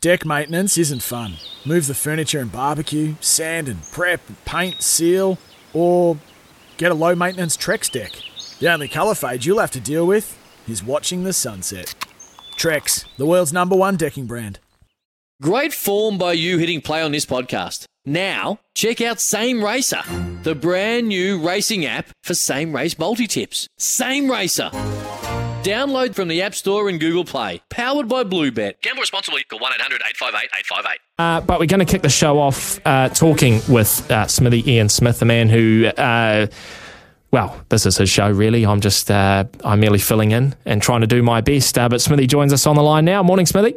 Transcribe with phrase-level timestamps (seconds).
[0.00, 1.34] Deck maintenance isn't fun.
[1.64, 5.38] Move the furniture and barbecue, sand and prep, paint, seal,
[5.72, 6.16] or
[6.76, 8.12] get a low maintenance Trex deck.
[8.60, 10.38] The only colour fade you'll have to deal with
[10.68, 11.96] is watching the sunset.
[12.56, 14.60] Trex, the world's number one decking brand.
[15.42, 17.84] Great form by you hitting play on this podcast.
[18.04, 20.02] Now, check out Same Racer,
[20.44, 23.66] the brand new racing app for same race multi tips.
[23.78, 24.70] Same Racer.
[25.68, 27.60] Download from the App Store and Google Play.
[27.68, 28.80] Powered by Bluebet.
[28.80, 29.44] Gamble responsibly.
[29.44, 30.98] Call 1 800 858 858.
[31.18, 34.88] Uh, but we're going to kick the show off uh, talking with uh, Smithy Ian
[34.88, 36.46] Smith, the man who, uh,
[37.32, 38.64] well, this is his show, really.
[38.64, 41.76] I'm just, uh, I'm merely filling in and trying to do my best.
[41.76, 43.22] Uh, but Smithy joins us on the line now.
[43.22, 43.74] Morning, Smithy.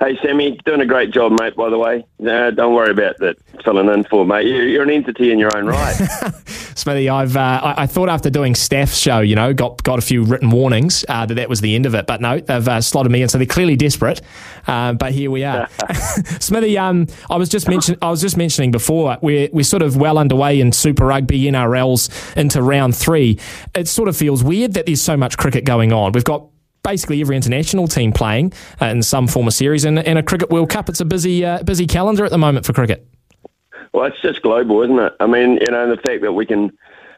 [0.00, 2.06] Hey, Sammy, doing a great job, mate, by the way.
[2.24, 4.46] Uh, don't worry about that filling in for, mate.
[4.46, 5.92] You- You're an entity in your own right.
[6.76, 10.02] Smithy, I've uh, I, I thought after doing Staff's show, you know, got got a
[10.02, 12.80] few written warnings uh, that that was the end of it, but no, they've uh,
[12.80, 14.20] slotted me in, so they're clearly desperate.
[14.68, 15.68] Uh, but here we are,
[16.38, 16.78] Smithy.
[16.78, 20.16] Um, I was just mention I was just mentioning before we're we're sort of well
[20.18, 23.40] underway in Super Rugby NRLs into round three.
[23.74, 26.12] It sort of feels weird that there's so much cricket going on.
[26.12, 26.46] We've got
[26.88, 30.50] basically every international team playing uh, in some form of series, and, and a cricket
[30.50, 30.88] World Cup.
[30.88, 33.06] It's a busy uh, busy calendar at the moment for cricket.
[33.92, 35.12] well, it's just global, isn't it?
[35.20, 36.72] I mean, you know, the fact that we can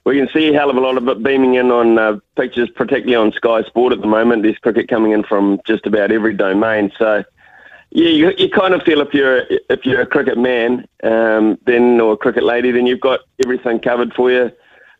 [0.04, 2.70] we can see a hell of a lot of it beaming in on uh, pictures,
[2.74, 4.42] particularly on Sky Sport at the moment.
[4.42, 6.90] There's cricket coming in from just about every domain.
[6.98, 7.22] So,
[7.90, 12.00] yeah, you, you kind of feel if you're if you're a cricket man, um, then
[12.00, 14.50] or a cricket lady, then you've got everything covered for you.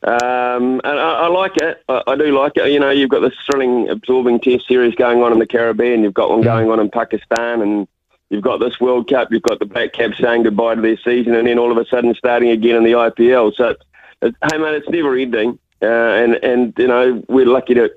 [0.03, 1.83] Um, and I, I like it.
[1.89, 2.73] I, I do like it.
[2.73, 6.03] You know, you've got this thrilling, absorbing Test series going on in the Caribbean.
[6.03, 7.87] You've got one going on in Pakistan, and
[8.31, 9.31] you've got this World Cup.
[9.31, 11.85] You've got the Black Caps saying goodbye to their season, and then all of a
[11.87, 13.55] sudden starting again in the IPL.
[13.55, 13.77] So,
[14.23, 15.59] it, hey mate, it's never ending.
[15.83, 17.91] Uh, and and you know, we're lucky to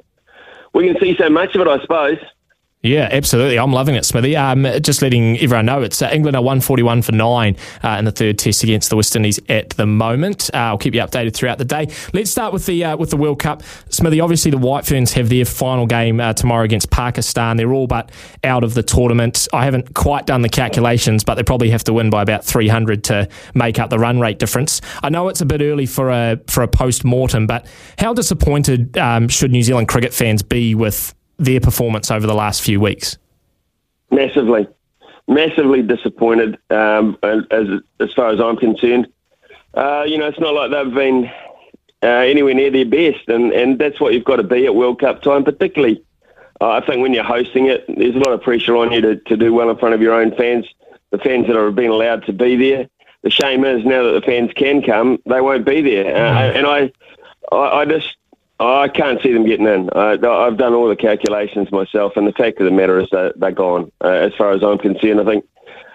[0.73, 1.67] we can see so much of it.
[1.67, 2.17] I suppose.
[2.83, 3.57] Yeah, absolutely.
[3.57, 4.35] I'm loving it, Smithy.
[4.35, 8.11] Um, just letting everyone know it's uh, England are 141 for nine uh, in the
[8.11, 10.49] third test against the West Indies at the moment.
[10.53, 11.87] Uh, I'll keep you updated throughout the day.
[12.11, 14.19] Let's start with the uh, with the World Cup, Smithy.
[14.19, 17.55] Obviously, the White Ferns have their final game uh, tomorrow against Pakistan.
[17.55, 18.11] They're all but
[18.43, 19.47] out of the tournament.
[19.53, 23.05] I haven't quite done the calculations, but they probably have to win by about 300
[23.05, 24.81] to make up the run rate difference.
[25.01, 27.65] I know it's a bit early for a for a post mortem, but
[27.97, 32.61] how disappointed um, should New Zealand cricket fans be with their performance over the last
[32.61, 33.17] few weeks?
[34.13, 34.67] massively,
[35.27, 37.67] massively disappointed um, as
[37.99, 39.07] as far as I'm concerned.
[39.73, 41.25] Uh, you know, it's not like they've been
[42.03, 44.99] uh, anywhere near their best, and, and that's what you've got to be at World
[44.99, 46.03] Cup time, particularly.
[46.61, 49.15] Uh, I think when you're hosting it, there's a lot of pressure on you to,
[49.15, 50.67] to do well in front of your own fans,
[51.09, 52.87] the fans that have been allowed to be there.
[53.23, 56.67] The shame is now that the fans can come, they won't be there, uh, and
[56.67, 56.91] I,
[57.51, 58.15] I, I just
[58.59, 59.89] I can't see them getting in.
[59.93, 63.39] I, I've done all the calculations myself, and the fact of the matter is that
[63.39, 63.91] they're gone.
[64.03, 65.45] Uh, as far as I'm concerned, I think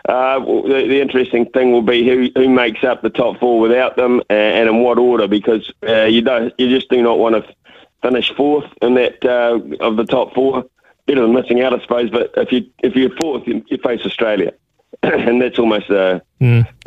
[0.09, 3.97] uh, the, the interesting thing will be who, who makes up the top four without
[3.97, 7.37] them, and, and in what order, because uh, you don't, you just do not want
[7.37, 7.55] to
[8.03, 10.65] finish fourth in that uh, of the top four.
[11.07, 12.11] Better than missing out, I suppose.
[12.11, 14.53] But if you if you're fourth, you, you face Australia,
[15.03, 16.23] and that's almost a,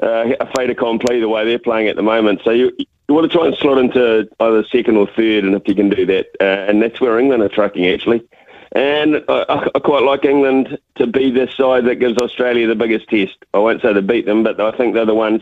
[0.03, 2.41] uh, a fait accompli the way they're playing at the moment.
[2.43, 2.71] So you
[3.11, 5.89] you want to try and slot into either second or third, and if you can
[5.89, 8.23] do that, uh, and that's where England are tracking actually.
[8.71, 13.09] And I, I quite like England to be the side that gives Australia the biggest
[13.09, 13.35] test.
[13.53, 15.41] I won't say to beat them, but I think they're the ones.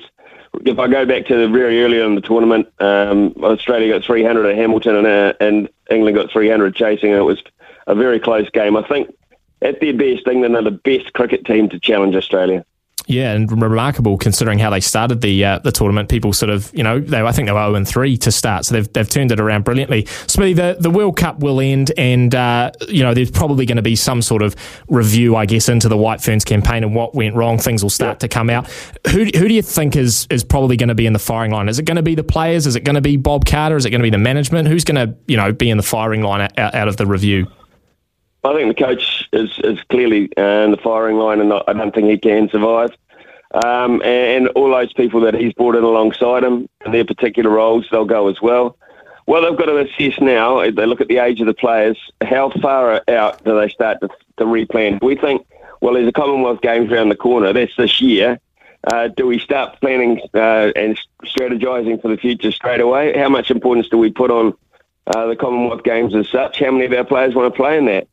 [0.66, 4.48] If I go back to the very early in the tournament, um, Australia got 300
[4.48, 7.44] at Hamilton and, uh, and England got 300 chasing, and it was
[7.86, 8.76] a very close game.
[8.76, 9.14] I think
[9.62, 12.66] at their best, England are the best cricket team to challenge Australia.
[13.10, 16.10] Yeah, and remarkable considering how they started the uh, the tournament.
[16.10, 18.66] People sort of, you know, they I think they were zero and three to start,
[18.66, 20.06] so they've they've turned it around brilliantly.
[20.28, 23.82] Smithy, the the World Cup will end, and uh, you know, there's probably going to
[23.82, 24.56] be some sort of
[24.90, 27.58] review, I guess, into the White Ferns campaign and what went wrong.
[27.58, 28.70] Things will start to come out.
[29.10, 31.68] Who who do you think is is probably going to be in the firing line?
[31.68, 32.68] Is it going to be the players?
[32.68, 33.76] Is it going to be Bob Carter?
[33.76, 34.68] Is it going to be the management?
[34.68, 37.48] Who's going to you know be in the firing line out, out of the review?
[38.44, 41.94] I think the coach is, is clearly uh, in the firing line, and I don't
[41.94, 42.92] think he can survive.
[43.52, 47.88] Um, and all those people that he's brought in alongside him in their particular roles,
[47.92, 48.78] they'll go as well.
[49.26, 50.60] Well, they've got to assess now.
[50.72, 51.98] They look at the age of the players.
[52.22, 55.04] How far out do they start to, to replan?
[55.04, 55.46] We think,
[55.82, 57.54] well, there's a Commonwealth Games around the corner.
[57.54, 58.40] That's this year.
[58.86, 63.18] Uh, do we start planning uh, and strategizing for the future straight away?
[63.18, 64.54] How much importance do we put on
[65.08, 66.60] uh, the Commonwealth Games as such?
[66.60, 68.08] How many of our players want to play in that?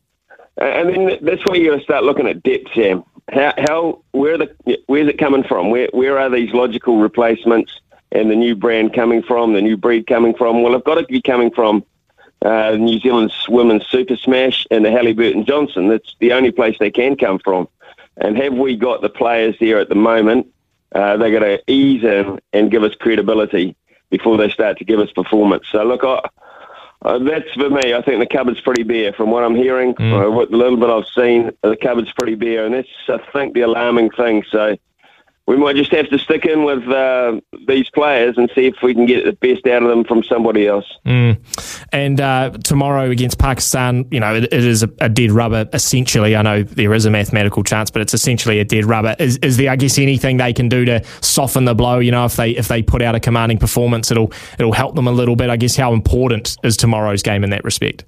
[0.59, 3.03] And then that's where you start looking at depth, Sam.
[3.31, 4.55] How, how where the
[4.87, 5.69] where's it coming from?
[5.69, 7.79] Where where are these logical replacements
[8.11, 9.53] and the new brand coming from?
[9.53, 10.63] The new breed coming from?
[10.63, 11.83] Well, it's got to be coming from
[12.43, 15.89] uh, New Zealand's women's Super Smash and the Hallyburton Johnstone.
[15.89, 17.67] That's the only place they can come from.
[18.17, 20.47] And have we got the players there at the moment?
[20.93, 23.75] Uh, they're going to ease in and give us credibility
[24.09, 25.65] before they start to give us performance.
[25.71, 26.27] So look, I,
[27.07, 27.93] uh, that's for me.
[27.93, 29.13] I think the cupboard's pretty bare.
[29.13, 30.33] From what I'm hearing, mm.
[30.33, 33.61] what the little bit I've seen, the cupboard's pretty bare, and that's I think the
[33.61, 34.43] alarming thing.
[34.51, 34.77] So
[35.47, 38.93] we might just have to stick in with uh, these players and see if we
[38.93, 40.85] can get the best out of them from somebody else.
[41.05, 41.39] Mm.
[41.93, 46.35] And uh, tomorrow against Pakistan, you know, it, it is a, a, dead rubber essentially.
[46.35, 49.15] I know there is a mathematical chance, but it's essentially a dead rubber.
[49.19, 51.99] Is, is there, I guess, anything they can do to soften the blow?
[51.99, 55.07] You know, if they if they put out a commanding performance, it'll it'll help them
[55.07, 55.49] a little bit.
[55.49, 58.03] I guess how important is tomorrow's game in that respect?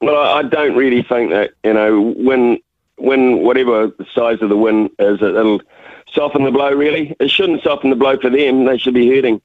[0.00, 2.58] Well, I don't really think that you know when
[2.96, 5.60] when whatever the size of the win is, it'll
[6.12, 6.72] soften the blow.
[6.72, 8.64] Really, it shouldn't soften the blow for them.
[8.64, 9.40] They should be hurting.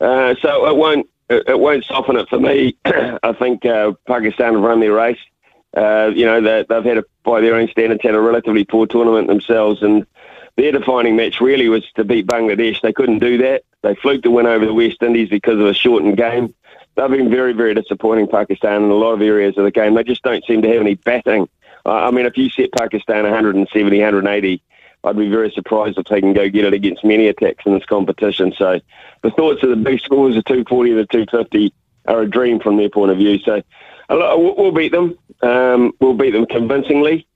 [0.00, 1.08] Uh, so it won't.
[1.30, 2.76] It won't soften it for me.
[2.84, 5.18] I think uh, Pakistan have run their race.
[5.76, 8.86] Uh, you know, they, they've had, a, by their own standards, had a relatively poor
[8.86, 10.06] tournament themselves, and
[10.56, 12.80] their defining match really was to beat Bangladesh.
[12.80, 13.64] They couldn't do that.
[13.82, 16.54] They fluked the win over the West Indies because of a shortened game.
[16.96, 19.94] They've been very, very disappointing, Pakistan, in a lot of areas of the game.
[19.94, 21.48] They just don't seem to have any batting.
[21.84, 24.62] I mean, if you set Pakistan 170, 180,
[25.04, 27.84] I'd be very surprised if they can go get it against many attacks in this
[27.84, 28.52] competition.
[28.56, 28.80] So
[29.22, 31.72] the thoughts of the big scores of 240 to 250
[32.06, 33.38] are a dream from their point of view.
[33.38, 33.62] So
[34.10, 35.16] we'll beat them.
[35.42, 37.26] Um, we'll beat them convincingly.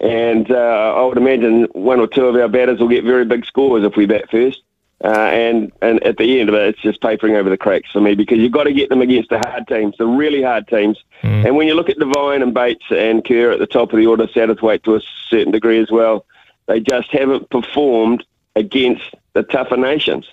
[0.00, 3.46] And uh, I would imagine one or two of our batters will get very big
[3.46, 4.62] scores if we bat first.
[5.04, 8.00] Uh, and and at the end of it, it's just papering over the cracks for
[8.00, 10.98] me because you've got to get them against the hard teams, the really hard teams.
[11.22, 11.46] Mm.
[11.46, 14.06] And when you look at Devine and Bates and Kerr at the top of the
[14.06, 16.24] order, Satterthwaite to a certain degree as well,
[16.66, 18.24] they just haven't performed
[18.54, 19.04] against
[19.34, 20.26] the tougher nations.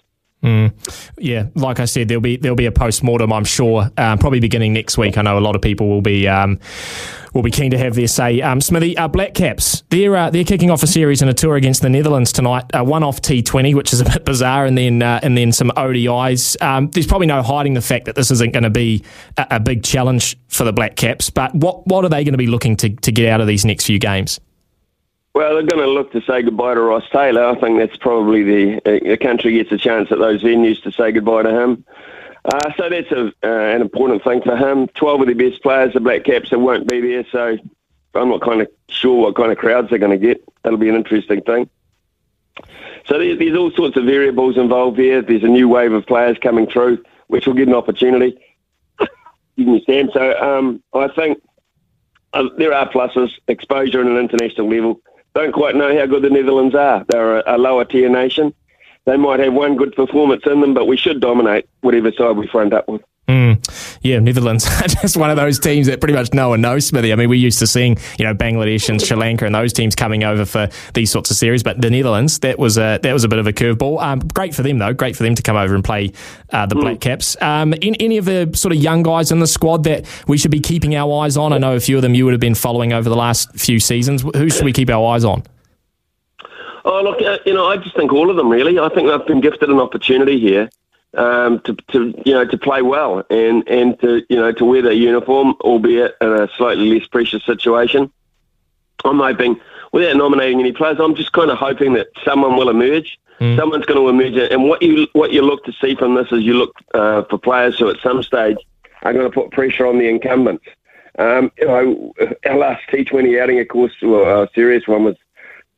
[0.44, 0.74] Mm.
[1.18, 3.31] Yeah, like I said, there'll be there'll be a post mortem.
[3.31, 5.18] I'm sure, um, probably beginning next week.
[5.18, 6.59] I know a lot of people will be um,
[7.33, 8.41] will be keen to have their say.
[8.41, 11.56] Um, Smithy, uh, Black Caps, they're uh, they're kicking off a series and a tour
[11.56, 12.65] against the Netherlands tonight.
[12.74, 15.71] Uh, one off T20, which is a bit bizarre, and then uh, and then some
[15.77, 16.62] ODIs.
[16.62, 19.01] Um, there's probably no hiding the fact that this isn't going to be
[19.38, 21.29] a, a, big challenge for the Black Caps.
[21.29, 23.63] But what what are they going to be looking to to get out of these
[23.63, 24.41] next few games?
[25.33, 27.45] Well, they're going to look to say goodbye to Ross Taylor.
[27.45, 30.91] I think that's probably the uh, the country gets a chance at those venues to
[30.91, 31.83] say goodbye to him.
[32.45, 34.88] Uh, so that's a, uh, an important thing for him.
[34.89, 37.25] Twelve of the best players, the Black Caps, that won't be there.
[37.31, 37.57] So
[38.13, 40.44] I'm not kind of sure what kind of crowds they're going to get.
[40.62, 41.68] That'll be an interesting thing.
[43.07, 45.21] So there's, all sorts of variables involved here.
[45.21, 48.38] There's a new wave of players coming through, which will get an opportunity.
[49.57, 50.09] Me, Sam.
[50.13, 51.41] So um, I think
[52.33, 55.01] uh, there are pluses, exposure at an international level
[55.35, 57.06] don't quite know how good the Netherlands are.
[57.07, 58.53] They're a, a lower tier nation.
[59.06, 62.47] They might have one good performance in them, but we should dominate whatever side we
[62.47, 63.01] front up with.
[63.27, 63.62] Mm.
[64.03, 64.65] Yeah, Netherlands
[65.01, 67.13] just one of those teams that pretty much no one knows, Smithy.
[67.13, 69.95] I mean, we're used to seeing you know Bangladesh and Sri Lanka and those teams
[69.95, 73.23] coming over for these sorts of series, but the Netherlands that was a that was
[73.23, 74.01] a bit of a curveball.
[74.01, 76.11] Um, great for them though, great for them to come over and play
[76.51, 76.81] uh, the mm.
[76.81, 77.41] Black Caps.
[77.41, 80.51] Um, in, any of the sort of young guys in the squad that we should
[80.51, 81.53] be keeping our eyes on?
[81.53, 83.79] I know a few of them you would have been following over the last few
[83.79, 84.21] seasons.
[84.21, 85.44] Who should we keep our eyes on?
[86.83, 88.77] Oh, look, uh, you know, I just think all of them really.
[88.79, 90.69] I think they've been gifted an opportunity here
[91.15, 94.81] um, to, to you know to play well and and to you know to wear
[94.81, 98.12] their uniform, albeit in a slightly less precious situation.
[99.06, 99.60] I'm hoping,
[99.92, 103.19] without nominating any players, I'm just kind of hoping that someone will emerge.
[103.39, 103.57] Mm.
[103.57, 106.43] Someone's going to emerge, and what you what you look to see from this is
[106.43, 108.58] you look uh, for players who, at some stage,
[109.01, 110.65] are going to put pressure on the incumbents.
[111.20, 112.13] Um, you know,
[112.46, 115.15] our last T20 outing, of course, well, a serious one was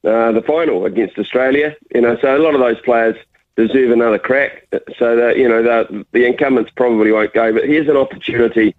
[0.05, 1.75] uh, the final against Australia.
[1.93, 3.17] You know, so a lot of those players
[3.55, 4.67] deserve another crack.
[4.97, 8.75] So that you know the, the incumbents probably won't go, but here's an opportunity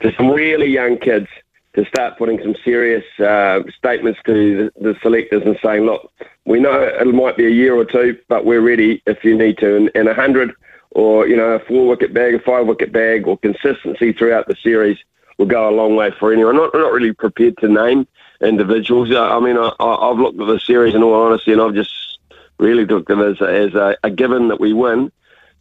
[0.00, 1.28] to some really young kids
[1.74, 6.10] to start putting some serious uh, statements to the, the, selectors and saying, look,
[6.46, 9.58] we know it might be a year or two, but we're ready if you need
[9.58, 9.76] to.
[9.76, 10.54] And, and a hundred
[10.90, 14.56] or you know a four wicket bag, a five wicket bag, or consistency throughout the
[14.56, 14.98] series
[15.38, 16.56] will go a long way for anyone.
[16.56, 18.06] I'm not, I'm not really prepared to name
[18.40, 19.10] individuals.
[19.14, 22.15] I mean, I, I've looked at the series in all honesty, and I've just
[22.58, 25.10] really took it as, a, as a, a given that we win.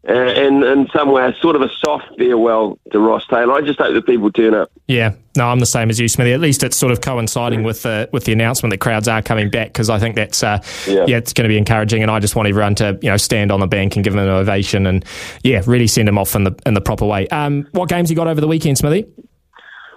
[0.08, 3.54] Uh, and in some way, sort of a soft farewell to Ross Taylor.
[3.54, 4.72] I just hope that people turn up.
[4.88, 6.32] Yeah, no, I'm the same as you, Smithy.
[6.32, 9.50] At least it's sort of coinciding with the with the announcement that crowds are coming
[9.50, 11.06] back because I think that's uh, yeah.
[11.08, 11.18] yeah.
[11.18, 12.04] it's going to be encouraging.
[12.04, 14.22] And I just want everyone to you know stand on the bank and give them
[14.22, 15.04] an ovation and
[15.44, 17.28] yeah, really send them off in the in the proper way.
[17.30, 19.08] Um, what games you got over the weekend, Smithy?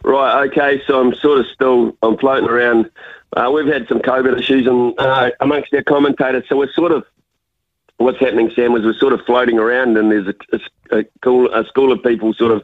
[0.05, 0.49] Right.
[0.49, 0.81] Okay.
[0.87, 2.91] So I'm sort of still I'm floating around
[3.37, 7.05] uh, we've had some COVID issues and, uh, amongst our commentators, so we're sort of
[7.99, 11.53] what's happening, Sam, is we're sort of floating around, and there's a, a, a, cool,
[11.53, 12.63] a school of people sort of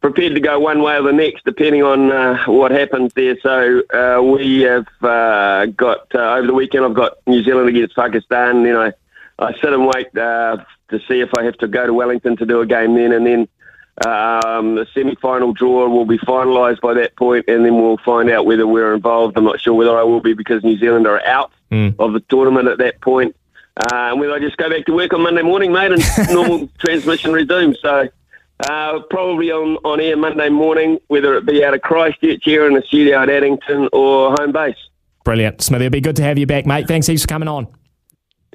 [0.00, 3.38] prepared to go one way or the next, depending on uh, what happens there.
[3.40, 6.84] So uh, we have uh, got uh, over the weekend.
[6.84, 8.64] I've got New Zealand against Pakistan.
[8.64, 8.92] Then I,
[9.38, 10.58] I sit and wait uh,
[10.90, 13.26] to see if I have to go to Wellington to do a game then, and
[13.26, 13.48] then
[14.04, 18.44] um, the semi-final draw will be finalised by that point, and then we'll find out
[18.46, 19.36] whether we're involved.
[19.36, 21.96] I'm not sure whether I will be because New Zealand are out Mm.
[21.98, 23.34] of the tournament at that point.
[23.76, 26.68] Uh, and whether I just go back to work on Monday morning, mate, and normal
[26.78, 27.78] transmission resumes.
[27.80, 28.08] So
[28.68, 32.74] uh, probably on, on air Monday morning, whether it be out of Christchurch here in
[32.74, 34.76] the studio at Addington or home base.
[35.24, 35.62] Brilliant.
[35.62, 36.86] Smithy, it'll be good to have you back, mate.
[36.86, 37.66] Thanks heaps for coming on.